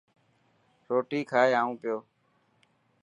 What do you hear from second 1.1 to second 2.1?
کائي اون پيو.